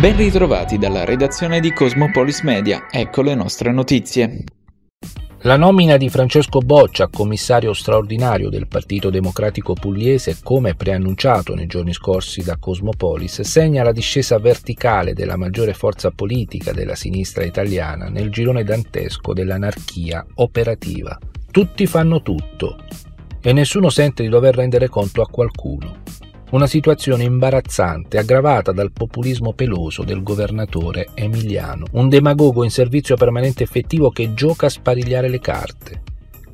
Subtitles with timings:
[0.00, 4.44] Ben ritrovati dalla redazione di Cosmopolis Media, ecco le nostre notizie.
[5.40, 11.92] La nomina di Francesco Boccia, commissario straordinario del Partito Democratico Pugliese, come preannunciato nei giorni
[11.92, 18.30] scorsi da Cosmopolis, segna la discesa verticale della maggiore forza politica della sinistra italiana nel
[18.30, 21.18] girone dantesco dell'anarchia operativa.
[21.50, 22.76] Tutti fanno tutto
[23.42, 26.02] e nessuno sente di dover rendere conto a qualcuno.
[26.50, 33.64] Una situazione imbarazzante aggravata dal populismo peloso del governatore Emiliano, un demagogo in servizio permanente
[33.64, 36.00] effettivo che gioca a sparigliare le carte,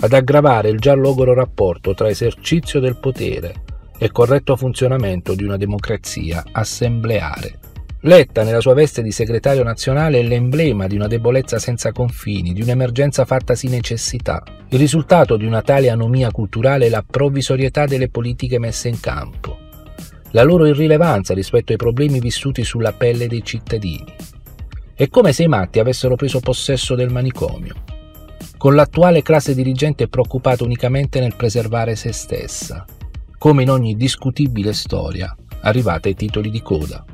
[0.00, 3.62] ad aggravare il già logoro rapporto tra esercizio del potere
[3.96, 7.58] e corretto funzionamento di una democrazia assembleare.
[8.00, 12.60] Letta nella sua veste di segretario nazionale è l'emblema di una debolezza senza confini, di
[12.60, 14.42] un'emergenza fattasi necessità.
[14.68, 19.66] Il risultato di una tale anomia culturale è la provvisorietà delle politiche messe in campo
[20.32, 24.12] la loro irrilevanza rispetto ai problemi vissuti sulla pelle dei cittadini.
[24.94, 27.74] È come se i matti avessero preso possesso del manicomio,
[28.56, 32.84] con l'attuale classe dirigente preoccupata unicamente nel preservare se stessa,
[33.38, 37.04] come in ogni discutibile storia arrivata ai titoli di coda.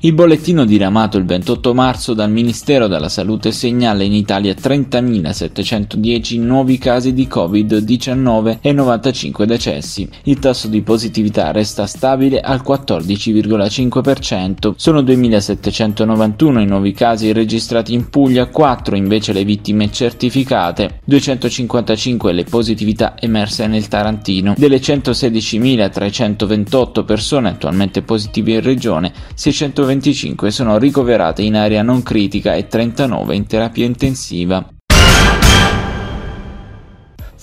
[0.00, 6.78] Il bollettino diramato il 28 marzo dal Ministero della Salute segnala in Italia 30.710 nuovi
[6.78, 10.08] casi di Covid-19 e 95 decessi.
[10.22, 14.74] Il tasso di positività resta stabile al 14,5%.
[14.76, 22.44] Sono 2.791 i nuovi casi registrati in Puglia, 4 invece le vittime certificate, 255 le
[22.44, 24.54] positività emerse nel Tarantino.
[24.56, 32.54] Delle 116.328 persone attualmente positive in regione, 620 125 sono ricoverate in area non critica
[32.54, 34.77] e 39 in terapia intensiva.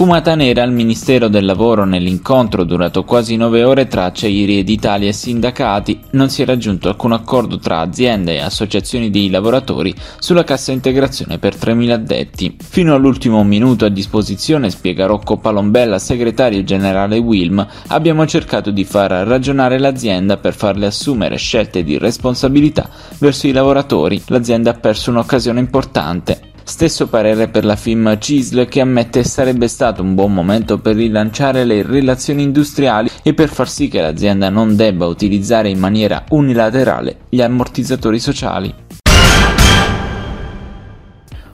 [0.00, 5.10] Fumata nera al Ministero del Lavoro nell'incontro durato quasi nove ore tra Acciairi ed Italia
[5.10, 10.42] e sindacati non si è raggiunto alcun accordo tra aziende e associazioni di lavoratori sulla
[10.42, 12.56] cassa integrazione per 3.000 addetti.
[12.58, 19.10] Fino all'ultimo minuto a disposizione, spiega Rocco Palombella, segretario generale Wilm, abbiamo cercato di far
[19.10, 24.22] ragionare l'azienda per farle assumere scelte di responsabilità verso i lavoratori.
[24.28, 30.02] L'azienda ha perso un'occasione importante Stesso parere per la firma CISL che ammette sarebbe stato
[30.02, 34.76] un buon momento per rilanciare le relazioni industriali e per far sì che l'azienda non
[34.76, 38.72] debba utilizzare in maniera unilaterale gli ammortizzatori sociali.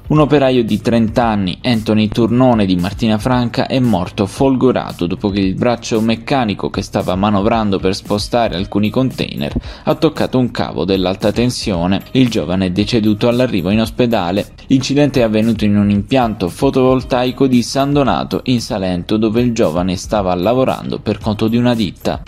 [0.09, 5.41] Un operaio di 30 anni, Anthony Turnone di Martina Franca, è morto folgorato dopo che
[5.41, 9.53] il braccio meccanico che stava manovrando per spostare alcuni container
[9.83, 12.03] ha toccato un cavo dell'alta tensione.
[12.13, 14.53] Il giovane è deceduto all'arrivo in ospedale.
[14.69, 19.97] L'incidente è avvenuto in un impianto fotovoltaico di San Donato in Salento dove il giovane
[19.97, 22.23] stava lavorando per conto di una ditta.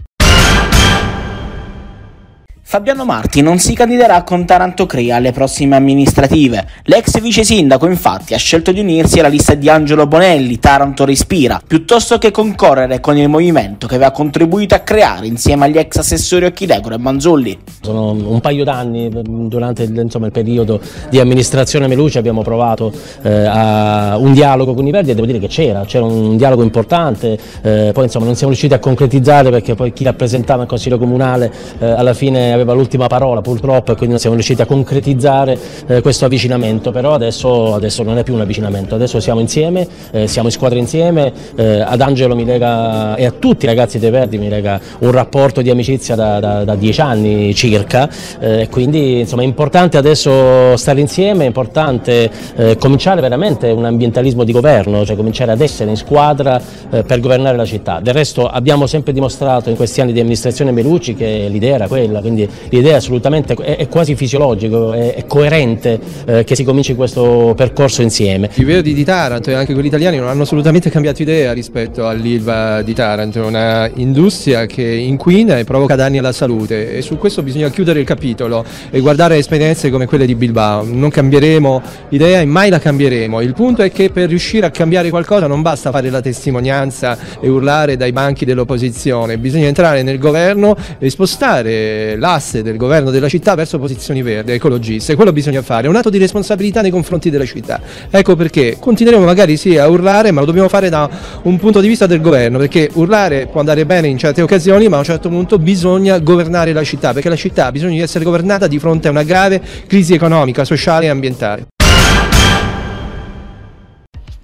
[2.70, 6.68] Fabiano Marti non si candiderà con Taranto Crea alle prossime amministrative.
[6.82, 11.62] L'ex vice sindaco infatti ha scelto di unirsi alla lista di Angelo Bonelli, Taranto Respira,
[11.66, 16.44] piuttosto che concorrere con il movimento che aveva contribuito a creare insieme agli ex assessori
[16.44, 17.58] Occhidegoro e Manzulli.
[17.80, 19.08] Sono un paio d'anni,
[19.48, 20.78] durante il, insomma, il periodo
[21.08, 22.92] di amministrazione Meluci abbiamo provato
[23.22, 26.62] eh, a un dialogo con i Verdi e devo dire che c'era, c'era un dialogo
[26.62, 30.98] importante, eh, poi insomma non siamo riusciti a concretizzare perché poi chi rappresentava il Consiglio
[30.98, 35.58] Comunale eh, alla fine aveva l'ultima parola purtroppo e quindi non siamo riusciti a concretizzare
[35.86, 40.26] eh, questo avvicinamento, però adesso, adesso, non è più un avvicinamento, adesso siamo insieme, eh,
[40.26, 44.38] siamo in squadra insieme, eh, ad Angelo lega e a tutti i ragazzi dei Verdi
[44.38, 48.08] mi lega un rapporto di amicizia da, da, da dieci anni circa.
[48.40, 54.44] Eh, quindi insomma è importante adesso stare insieme, è importante eh, cominciare veramente un ambientalismo
[54.44, 58.00] di governo, cioè cominciare ad essere in squadra eh, per governare la città.
[58.00, 62.20] Del resto abbiamo sempre dimostrato in questi anni di amministrazione Meluci che l'idea era quella,
[62.20, 67.54] quindi l'idea assolutamente è, è, quasi fisiologico, è, è coerente eh, che si cominci questo
[67.56, 68.50] percorso insieme.
[68.54, 72.82] I Verdi di Taranto e anche quelli italiani non hanno assolutamente cambiato idea rispetto all'ILVA
[72.82, 77.42] di Taranto, è una industria che inquina e provoca danni alla salute e su questo
[77.42, 80.84] bisogna chiudere il capitolo e guardare esperienze come quelle di Bilbao.
[80.84, 83.40] Non cambieremo idea e mai la cambieremo.
[83.40, 87.48] Il punto è che per riuscire a cambiare qualcosa non basta fare la testimonianza e
[87.48, 93.28] urlare dai banchi dell'opposizione, bisogna entrare nel governo e spostare l'asse asse del governo della
[93.28, 97.30] città verso posizioni verdi, ecologiste, quello bisogna fare, è un atto di responsabilità nei confronti
[97.30, 97.80] della città.
[98.10, 101.08] Ecco perché continueremo magari sì a urlare, ma lo dobbiamo fare da
[101.42, 104.96] un punto di vista del governo, perché urlare può andare bene in certe occasioni, ma
[104.96, 108.24] a un certo punto bisogna governare la città, perché la città ha bisogno di essere
[108.24, 111.66] governata di fronte a una grave crisi economica, sociale e ambientale.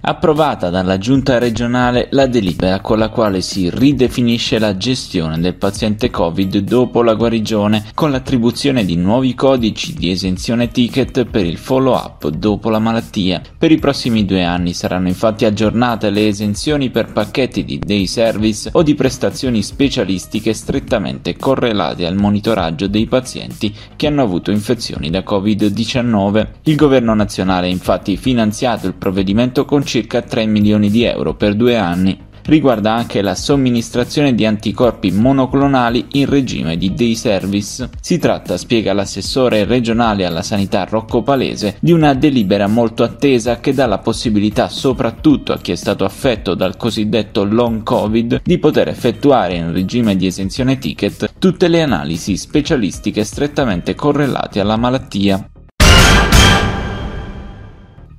[0.06, 6.10] Approvata dalla giunta regionale la delibera con la quale si ridefinisce la gestione del paziente
[6.10, 12.28] Covid dopo la guarigione, con l'attribuzione di nuovi codici di esenzione ticket per il follow-up
[12.28, 13.40] dopo la malattia.
[13.56, 18.68] Per i prossimi due anni saranno infatti aggiornate le esenzioni per pacchetti di day service
[18.72, 25.20] o di prestazioni specialistiche strettamente correlate al monitoraggio dei pazienti che hanno avuto infezioni da
[25.20, 26.46] Covid-19.
[26.64, 31.55] Il governo nazionale ha infatti finanziato il provvedimento con circa 3 milioni di euro per
[31.55, 32.19] due anni.
[32.46, 37.88] Riguarda anche la somministrazione di anticorpi monoclonali in regime di day service.
[38.00, 43.73] Si tratta, spiega l'assessore regionale alla sanità Rocco Palese, di una delibera molto attesa che
[43.73, 48.88] dà la possibilità soprattutto a chi è stato affetto dal cosiddetto long covid di poter
[48.88, 55.50] effettuare in regime di esenzione ticket tutte le analisi specialistiche strettamente correlate alla malattia.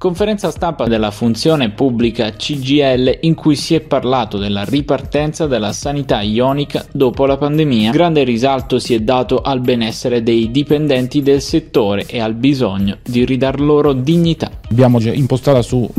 [0.06, 6.22] Conferenza stampa della funzione pubblica CGL in cui si è parlato della ripartenza della sanità
[6.22, 7.90] ionica dopo la pandemia.
[7.90, 13.26] Grande risalto si è dato al benessere dei dipendenti del settore e al bisogno di
[13.26, 14.52] ridar loro dignità.
[14.70, 15.90] Abbiamo impostato su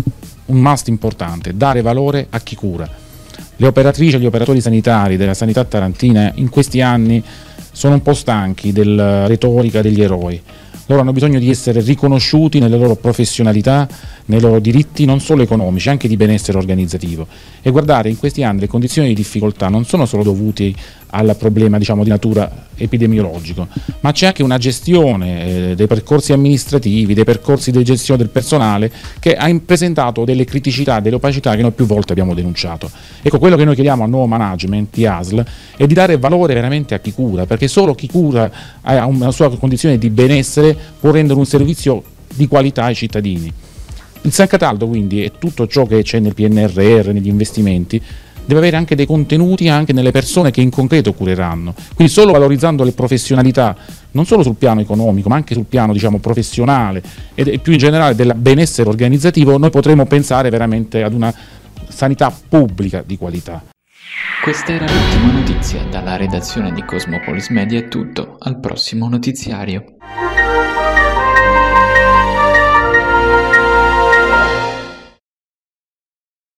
[0.47, 2.89] un must importante, dare valore a chi cura.
[3.57, 7.21] Le operatrici e gli operatori sanitari della sanità tarantina in questi anni
[7.73, 10.41] sono un po' stanchi della retorica degli eroi
[10.87, 13.89] loro hanno bisogno di essere riconosciuti nelle loro professionalità,
[14.27, 17.27] nei loro diritti non solo economici, anche di benessere organizzativo.
[17.61, 20.73] E guardate, in questi anni le condizioni di difficoltà non sono solo dovute
[21.17, 23.67] al problema diciamo, di natura epidemiologica,
[24.01, 28.93] ma c'è anche una gestione eh, dei percorsi amministrativi, dei percorsi di gestione del personale
[29.19, 32.91] che ha presentato delle criticità, delle opacità che noi più volte abbiamo denunciato.
[33.23, 35.45] Ecco, quello che noi chiediamo al nuovo management di ASL
[35.77, 38.51] è di dare valore veramente a chi cura, perché solo chi cura
[38.83, 42.03] ha una sua condizione di benessere può rendere un servizio
[42.35, 43.53] di qualità ai cittadini.
[44.23, 48.03] Il San Cataldo quindi è tutto ciò che c'è nel PNRR, negli investimenti,
[48.47, 51.75] deve avere anche dei contenuti anche nelle persone che in concreto cureranno.
[51.95, 53.77] Quindi solo valorizzando le professionalità,
[54.13, 57.03] non solo sul piano economico, ma anche sul piano diciamo, professionale
[57.35, 61.35] e più in generale del benessere organizzativo, noi potremo pensare veramente ad una
[61.89, 63.63] sanità pubblica di qualità.
[64.43, 65.83] Questa era l'ultima notizia.
[65.91, 68.37] Dalla redazione di Cosmopolis Media è tutto.
[68.39, 69.97] Al prossimo notiziario.